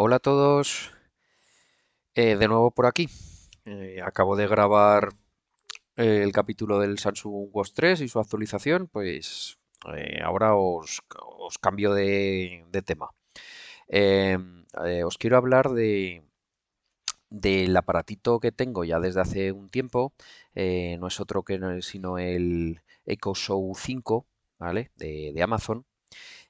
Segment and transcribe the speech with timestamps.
[0.00, 0.92] Hola a todos,
[2.14, 3.08] Eh, de nuevo por aquí.
[3.64, 5.10] Eh, acabo de grabar
[5.96, 9.58] eh, el capítulo del Samsung Watch 3 y su actualización, pues
[10.24, 11.02] ahora os,
[11.60, 13.10] cambio de, tema.
[13.88, 14.64] Em,
[15.04, 16.22] os quiero hablar de,
[17.30, 20.12] del aparatito que tengo ya desde hace un tiempo.
[20.54, 24.26] no es otro que no- sino el Echo Show 5,
[24.58, 24.90] ¿vale?
[24.96, 25.84] De, Amazon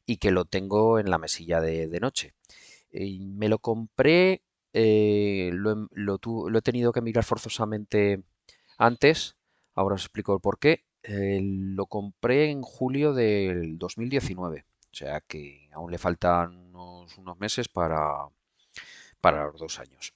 [0.06, 2.34] y que lo tengo en la mesilla de noche.
[2.92, 5.88] Y me lo compré, eh, lo, he-
[6.62, 8.22] tenido que mirar forzosamente
[8.78, 9.36] antes,
[9.74, 10.84] ahora os explico el por qué.
[11.02, 17.68] Eh, lo compré en julio del 2019, o sea que aún le faltan unos, meses
[17.68, 18.28] para,
[19.46, 20.14] los dos años.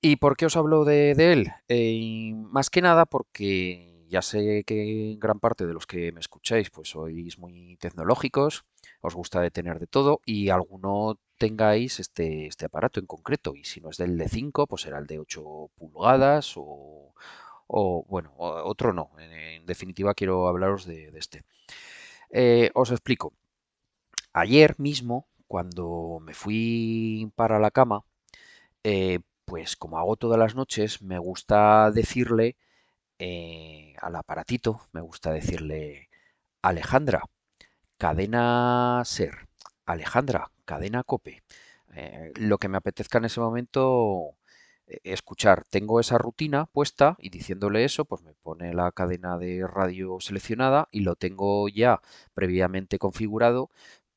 [0.00, 1.52] ¿Y por qué os hablo de, de él?
[1.68, 6.70] Eh, más que nada porque ya sé que gran parte de los que me escucháis
[6.70, 8.64] pues sois muy tecnológicos,
[9.00, 13.64] os gusta de tener de todo y alguno tengáis este, este aparato en concreto y
[13.64, 17.14] si no es del de 5 pues será el de 8 pulgadas o,
[17.66, 19.10] o, bueno, otro no.
[19.18, 21.44] En, definitiva quiero hablaros de, de este.
[22.30, 23.32] Eh, os explico.
[24.32, 28.04] Ayer mismo, cuando me fui para la cama,
[28.84, 32.56] eh, pues como hago todas las noches, me gusta decirle
[33.18, 36.08] eh, al aparatito, me gusta decirle,
[36.62, 37.22] Alejandra,
[37.98, 39.48] cadena ser,
[39.86, 41.42] Alejandra, cadena cope.
[41.94, 44.36] Eh, lo que me apetezca en ese momento
[44.86, 45.64] eh, escuchar.
[45.70, 50.88] Tengo esa rutina puesta y diciéndole eso, pues me pone la cadena de radio seleccionada
[50.92, 52.00] y lo tengo ya
[52.34, 53.70] previamente configurado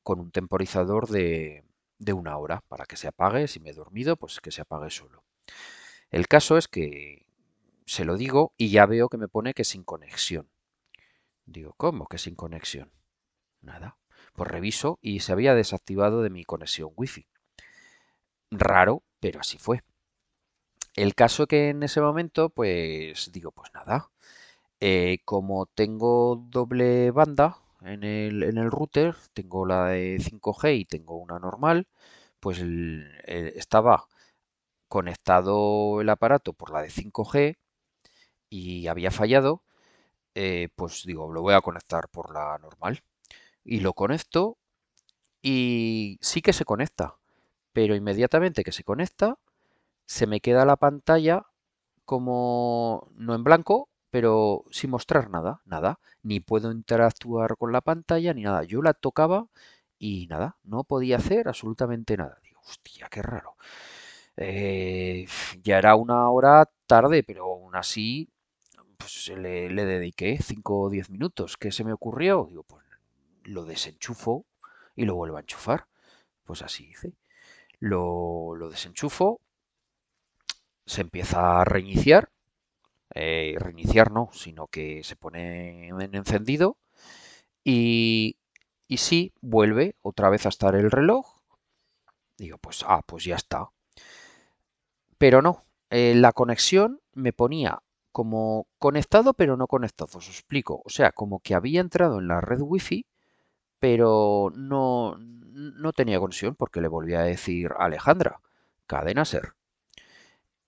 [0.04, 1.64] con un temporizador de,
[2.00, 3.48] de una hora para que se apague.
[3.48, 5.24] Si me he dormido, pues que se apague solo.
[6.12, 7.26] El caso es que
[7.90, 10.50] se lo digo y ya veo que me pone que sin conexión.
[11.46, 12.92] Digo, ¿cómo que sin conexión?
[13.62, 13.98] Nada.
[14.34, 17.28] Pues reviso y se había desactivado de mi conexión wifi.
[18.52, 19.82] Raro, pero así fue.
[20.96, 24.12] El caso que en ese momento, pues digo, pues nada.
[24.82, 30.86] eh, como tengo doble banda en el, en el router, tengo la de 5G y
[30.86, 31.88] tengo una normal,
[32.42, 34.08] pues el- estaba
[34.90, 37.58] conectado el aparato por la de 5G
[38.50, 39.64] y había fallado,
[40.36, 43.02] eh, pues digo, lo voy a conectar por la normal.
[43.64, 44.58] Y lo conecto
[45.42, 47.16] y sí que se conecta,
[47.74, 49.38] pero inmediatamente que se conecta,
[50.06, 51.44] se me queda la pantalla
[52.06, 56.00] como no en blanco, pero sin mostrar nada, nada.
[56.24, 58.64] Ni puedo interactuar con la pantalla ni nada.
[58.64, 59.48] Yo la tocaba
[60.00, 62.40] y nada, no podía hacer absolutamente nada.
[62.44, 63.56] Digo, hostia, qué raro.
[64.38, 65.28] Eh,
[65.64, 68.30] ya era una hora tarde, pero aún así
[69.00, 71.58] pues le, dediqué 5 o 10 minutos.
[71.58, 72.46] ¿Qué se me ocurrió?
[72.50, 72.86] Digo, pues
[73.46, 74.46] lo desenchufo
[74.96, 75.88] y lo vuelvo a enchufar.
[76.46, 77.14] Pues así hice.
[77.80, 79.42] Lo, lo desenchufo,
[80.86, 82.30] se empieza a reiniciar.
[83.16, 86.78] eh, reiniciar no, sino que se pone en encendido
[87.66, 88.38] y,
[88.88, 91.28] y sí, vuelve otra vez a estar el reloj.
[92.38, 93.70] Digo, pues, ah, pues ya está.
[95.18, 100.18] Pero no, eh, la conexión me ponía como conectado pero no conectado.
[100.20, 100.82] Os explico.
[100.86, 103.06] O sea, como que había entrado en la red wifi
[103.80, 108.42] pero no, no tenía conexión porque le volví a decir Alejandra,
[108.88, 109.54] cadena ser.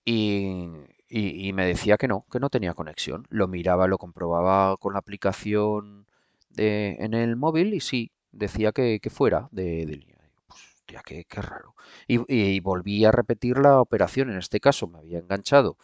[0.04, 0.68] Y,
[1.08, 3.26] y- me decía que no, que no tenía conexión.
[3.30, 6.06] Lo miraba, lo comprobaba con la aplicación
[6.50, 10.18] de, en el móvil y sí, decía que, fuera de, línea.
[10.46, 11.74] Pues, hostia, qué, qué raro.
[12.08, 14.30] Y, y volví a repetir la operación.
[14.30, 15.76] En este caso me había enganchado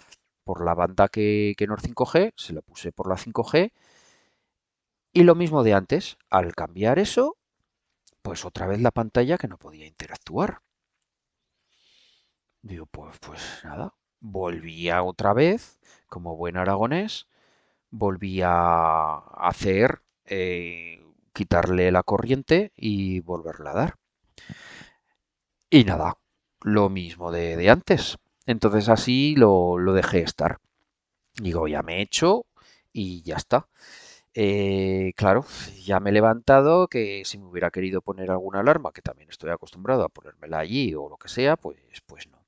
[0.48, 3.70] por la banda que, que no es 5G, se la puse por la 5G.
[5.12, 7.36] Y lo mismo de antes, al cambiar eso,
[8.22, 10.60] pues otra vez la pantalla que no podía interactuar.
[12.62, 17.26] Digo, pues, pues nada, volvía otra vez, como buen aragonés,
[17.90, 21.04] volví a hacer, eh,
[21.34, 23.94] quitarle la corriente y volverla a dar.
[25.70, 26.18] Y nada,
[26.60, 28.18] lo mismo de, de antes.
[28.48, 30.58] Entonces así lo, dejé estar.
[31.42, 32.46] Digo, ya me he hecho
[32.92, 33.68] y ya está.
[34.34, 35.46] Eh, claro,
[35.84, 39.50] ya me he levantado, que si me hubiera querido poner alguna alarma, que también estoy
[39.50, 42.38] acostumbrado a ponérmela allí o lo que sea, pues, pues no.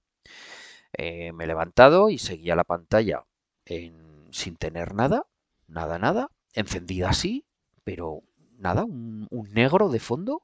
[0.92, 3.24] Eh, me he levantado y seguía la pantalla
[3.64, 5.26] en- sin tener nada,
[5.68, 7.44] nada, nada, encendida así,
[7.84, 8.22] pero
[8.58, 10.42] nada, un, un negro de fondo,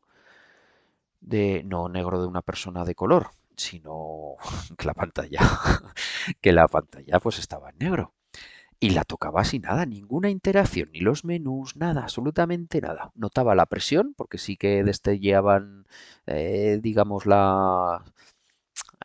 [1.20, 4.36] de, no negro de una persona de color, sino
[4.78, 5.40] que la pantalla,
[6.40, 8.14] que la pantalla pues estaba en negro.
[8.80, 13.10] Y la tocaba sin nada, ninguna interacción, ni los menús, nada, absolutamente nada.
[13.14, 15.86] Notaba la presión, porque sí que destellaban,
[16.26, 18.04] eh, digamos, la,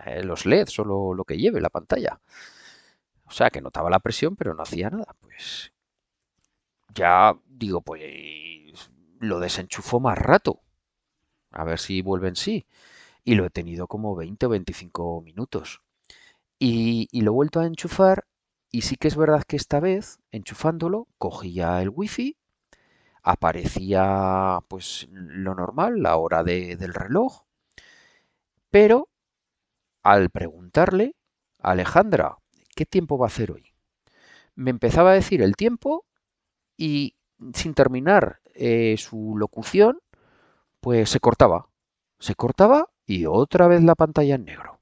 [0.06, 2.19] eh, los LEDs o lo, lo que lleve la pantalla.
[3.25, 5.15] O sea, que notaba la presión, pero no hacía nada.
[5.19, 5.71] Pues
[6.94, 8.01] ya digo, pues
[9.19, 10.62] lo desenchufo más rato.
[11.51, 12.65] A ver si vuelve en sí.
[13.23, 15.81] Y lo he tenido como 20 o 25 minutos.
[16.59, 18.25] Y, lo he vuelto a enchufar.
[18.71, 22.38] Y sí que es verdad que esta vez, enchufándolo, cogía el wifi,
[23.23, 27.44] aparecía pues lo normal, la hora de- del reloj,
[28.69, 29.09] pero
[30.03, 31.15] al preguntarle,
[31.59, 32.38] Alejandra,
[32.75, 33.65] ¿qué tiempo va a hacer hoy?
[34.56, 36.06] Me empezaba a decir el tiempo
[36.77, 37.15] y
[37.56, 40.00] sin terminar eh, su locución,
[40.81, 41.69] pues se cortaba.
[42.19, 44.79] Se cortaba y otra vez la pantalla en negro.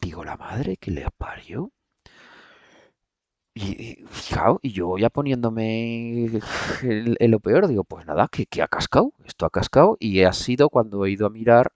[0.00, 1.70] Digo, la madre que le parió.
[3.54, 4.04] Y,
[4.62, 6.24] y, yo ya poniéndome
[6.82, 10.22] en, en lo peor, digo, pues nada, que, que ha cascado, esto ha cascado y
[10.22, 11.72] ha sido cuando he ido a mirar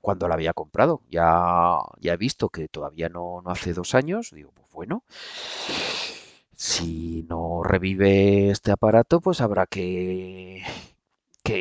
[0.00, 1.02] cuando la había comprado.
[1.10, 5.04] Ya, ya he visto que todavía no, no hace dos años, digo, pues bueno,
[6.56, 10.62] si no revive este aparato, pues habrá que,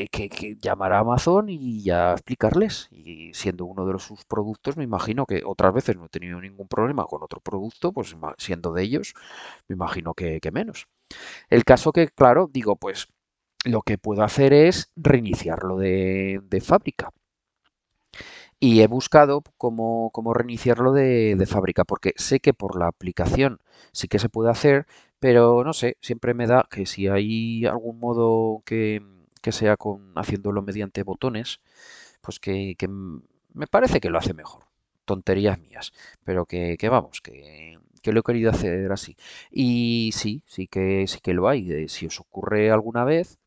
[0.09, 2.87] que, llamar a Amazon y ya explicarles.
[2.91, 6.67] Y siendo uno de sus productos, me imagino que otras veces no he tenido ningún
[6.67, 9.13] problema con otro producto, pues siendo de ellos,
[9.67, 10.87] me imagino que, menos.
[11.49, 13.07] El caso que, claro, digo, pues
[13.65, 17.11] lo que puedo hacer es reiniciarlo de, fábrica.
[18.59, 23.59] Y he buscado cómo, cómo reiniciarlo de fábrica, porque sé que por la aplicación
[23.93, 24.85] sí que se puede hacer,
[25.19, 29.01] pero no sé, siempre me da que si hay algún modo que,
[29.41, 31.59] que sea con haciéndolo mediante botones,
[32.21, 32.75] pues que,
[33.53, 34.65] me parece que lo hace mejor.
[35.05, 35.91] Tonterías mías,
[36.23, 39.15] pero que, vamos, que, que lo he querido hacer así.
[39.51, 41.71] Y sí, sí que sí que lo hay.
[41.71, 43.39] eh, Si os ocurre alguna vez,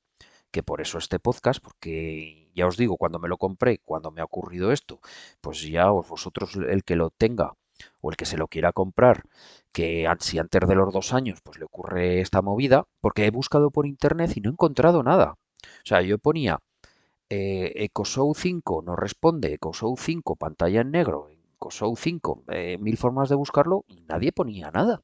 [0.50, 4.20] que por eso este podcast, porque ya os digo, cuando me lo compré, cuando me
[4.20, 5.00] ha ocurrido esto,
[5.40, 7.54] pues ya os- vosotros el que lo tenga
[8.00, 9.24] o el que se lo quiera comprar,
[9.72, 13.70] que si antes de los dos años pues le ocurre esta movida, porque he buscado
[13.70, 15.36] por internet y no he encontrado nada.
[15.62, 16.60] O sea, yo ponía
[17.30, 23.28] eh, EcoShow 5 no responde, EcoShow 5 pantalla en negro, EcoShow 5 eh, mil formas
[23.30, 25.02] de buscarlo y nadie ponía nada.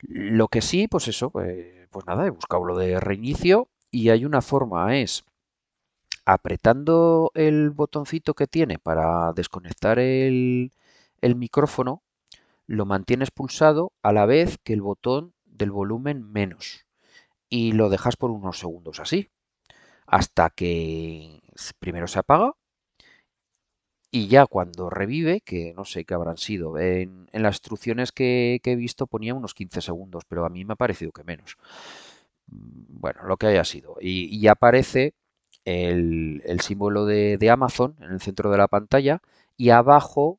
[0.00, 4.24] Lo que sí, pues eso, pues, pues nada, he buscado lo de reinicio y hay
[4.24, 5.24] una forma, es
[6.26, 10.72] apretando el botoncito que tiene para desconectar el,
[11.20, 12.02] el micrófono,
[12.66, 16.86] lo mantienes pulsado a la vez que el botón del volumen menos
[17.48, 19.28] y lo dejas por unos segundos así,
[20.06, 21.40] hasta que
[21.80, 22.54] primero se apaga
[24.14, 28.76] y ya cuando revive, que no sé qué habrán sido, en, las instrucciones que, he
[28.76, 31.56] visto ponía unos 15 segundos, pero a mí me ha parecido que menos.
[32.46, 33.96] Mm, Bueno, lo que haya sido.
[34.00, 35.14] Y, y aparece
[35.64, 39.20] el, símbolo de, Amazon en el centro de la pantalla
[39.56, 40.38] y abajo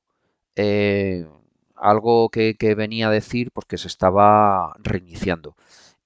[0.56, 1.28] eh,
[1.76, 5.56] algo que, que venía a decir porque se estaba reiniciando.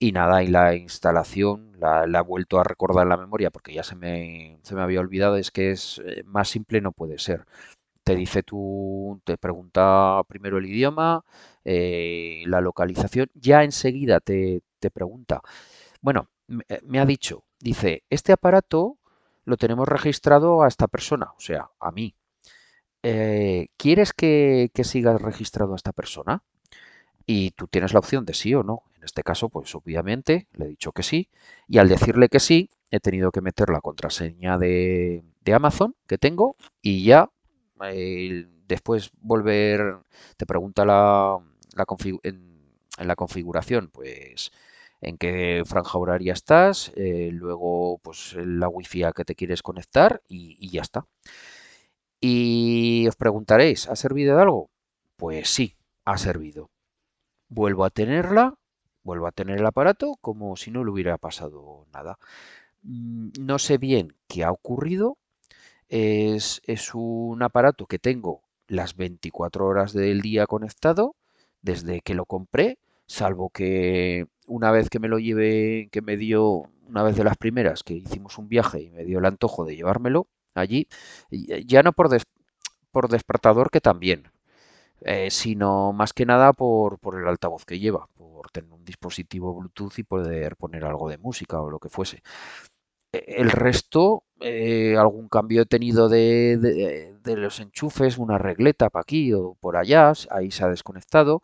[0.02, 3.84] Y nada, y la instalación la, la he vuelto a recordar la memoria porque ya
[3.84, 7.46] se me, se me había olvidado, es que es eh, más simple no puede ser.
[8.04, 11.26] Te dice tú, te pregunta primero el idioma,
[11.66, 15.42] eh, la localización, ya enseguida te, te pregunta
[16.02, 19.00] bueno, me eh, me ha dicho, dice, este aparato
[19.46, 22.16] lo tenemos registrado a esta persona, o sea, a mí.
[23.78, 26.44] ¿quieres que, que siga registrado a esta persona?
[27.32, 28.82] Y tú tienes la opción de sí o no.
[28.96, 31.30] En este caso, pues obviamente le he dicho que sí.
[31.68, 36.18] Y al decirle que sí, he tenido que meter la contraseña de, de Amazon que
[36.18, 37.30] tengo y ya
[37.84, 40.00] eh, después volver,
[40.38, 41.38] te pregunta la,
[41.76, 41.86] la
[42.24, 42.64] en,
[42.98, 44.52] la configuración, pues
[45.00, 50.24] en qué franja horaria estás, eh, luego pues la wifi a que te quieres conectar
[50.28, 51.06] y ya está.
[52.20, 54.72] Y os preguntaréis, ¿ha servido de algo?
[55.16, 56.72] Pues sí, ha servido.
[57.50, 58.56] Vuelvo a tenerla,
[59.04, 62.18] vuelvo a tener el aparato como si no le hubiera pasado nada.
[62.84, 65.18] Mm, No sé bien qué ha ocurrido.
[65.90, 71.16] Es, es un aparato que tengo las 24 horas del día conectado
[71.62, 76.64] desde que lo compré, salvo que una vez que me lo llevé, que me dio,
[76.88, 79.76] una vez de las primeras que hicimos un viaje y me dio el antojo de
[79.78, 80.88] llevármelo allí,
[81.32, 82.10] y- ya no por,
[82.92, 84.32] por despertador que también,
[85.02, 89.54] eh, sino más que nada por, por el altavoz que lleva, por tener un dispositivo
[89.56, 92.22] Bluetooth y poder poner algo de música o lo que fuese.
[93.12, 99.02] E- El resto, eh, algún cambio he tenido de, de- los enchufes, una regleta para
[99.02, 101.42] aquí o por allá, ahí se ha desconectado.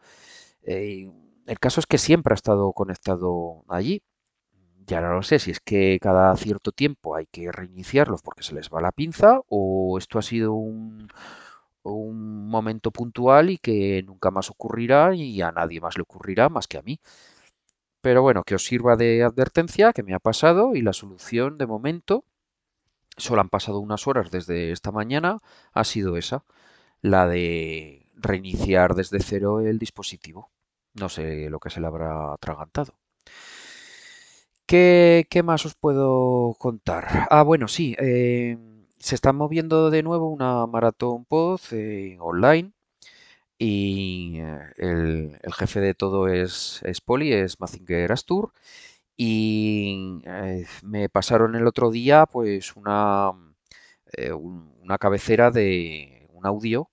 [0.63, 1.11] eh,
[1.47, 4.01] el caso es que siempre ha estado conectado allí.
[4.87, 8.53] Ya no lo sé si es que cada cierto tiempo hay que reiniciarlos porque se
[8.55, 11.07] les va la pinza o esto ha sido un,
[11.93, 16.67] un momento puntual y que nunca más ocurrirá y a nadie más le ocurrirá más
[16.67, 16.99] que a mí.
[18.01, 21.65] Pero bueno, que os sirva de advertencia, que me ha pasado y la solución de
[21.65, 22.23] momento,
[23.17, 25.39] solo han pasado unas horas desde esta mañana,
[25.73, 26.43] ha sido esa,
[27.01, 30.51] la de reiniciar desde cero el dispositivo.
[30.93, 32.93] No sé lo que se le habrá atragantado.
[34.67, 37.27] ¿Qué, más os puedo contar?
[37.29, 38.57] Ah, bueno, sí, eh,
[38.99, 42.73] se está moviendo de nuevo una maratón pod eh, online
[43.57, 48.53] y eh, el, jefe de todo es, es Poli, es Mazinger Astur
[49.17, 53.31] y eh, me pasaron el otro día pues una,
[54.41, 56.89] una cabecera de un audio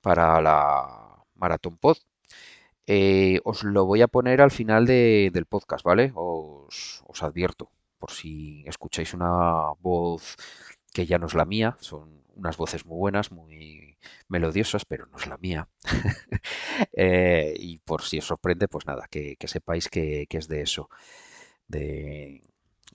[0.00, 1.98] para la Maratón Pod.
[3.44, 6.12] os lo voy a poner al final del podcast, ¿vale?
[6.14, 10.36] Os, os advierto, por si escucháis una voz
[10.92, 13.96] que ya no es la mía, son unas voces muy buenas, muy
[14.28, 15.68] melodiosas, pero no es la mía.
[16.92, 20.88] Eh, y por si os sorprende, pues nada, que, sepáis que, es de eso,
[21.68, 22.42] de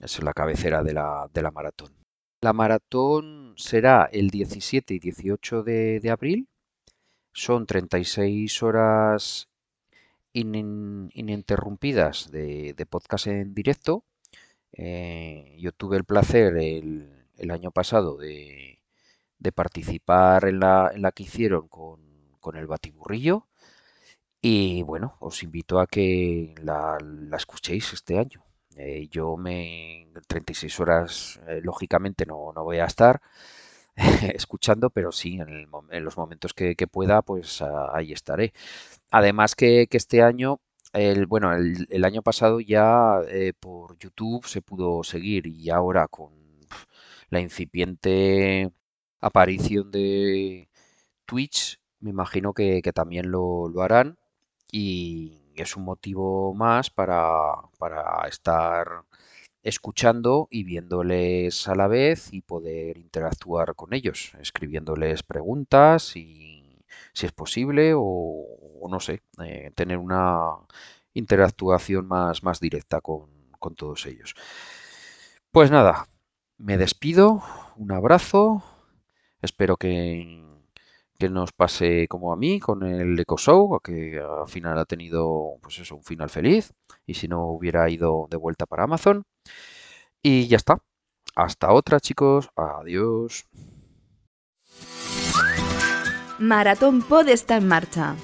[0.02, 1.92] es la cabecera de la, de la maratón.
[2.40, 6.48] La maratón será el 17 y 18 de, abril.
[7.32, 9.48] Son 36 horas
[10.32, 14.04] ininterrumpidas de, podcast en directo.
[14.72, 17.15] Eh, yo tuve el placer el
[17.50, 18.80] año pasado de,
[19.54, 22.00] participar en la, en la que hicieron con,
[22.54, 23.46] el batiburrillo.
[24.40, 26.98] Y bueno, os invito a que la,
[27.36, 28.44] escuchéis este año.
[28.76, 33.20] Eh, yo me 36 horas, eh, lógicamente no, no, voy a estar
[34.34, 38.52] escuchando, pero sí, en, en los momentos que, pueda, pues ahí estaré.
[39.10, 40.60] Además que, este año,
[40.92, 46.08] el, bueno, el, el año pasado ya eh, por YouTube se pudo seguir y ahora
[46.08, 46.32] con
[47.30, 48.72] la incipiente
[49.20, 50.68] aparición de
[51.26, 54.18] Twitch, me imagino que, también lo, harán
[54.70, 59.04] y es un motivo más para, para estar
[59.62, 67.26] escuchando y viéndoles a la vez y poder interactuar con ellos, escribiéndoles preguntas y si
[67.26, 70.52] es posible o, no sé, eh, tener una
[71.14, 73.28] interactuación más, más directa con,
[73.58, 74.34] con todos ellos.
[75.50, 76.06] Pues nada,
[76.58, 77.42] me despido,
[77.76, 78.62] un abrazo
[79.42, 80.42] Espero que,
[81.18, 85.58] que nos pase como a mí con el Eco Show, que al final ha tenido
[85.62, 86.72] pues eso, un final feliz
[87.06, 89.24] y si no hubiera ido de vuelta para Amazon.
[90.22, 90.78] Y ya está.
[91.34, 92.48] Hasta otra chicos.
[92.56, 93.44] Adiós.
[96.38, 98.16] Maratón Pod está en marcha.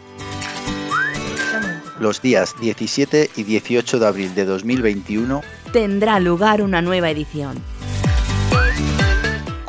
[2.00, 5.40] Los días 17 y 18 de abril de 2021
[5.72, 7.71] tendrá lugar una nueva edición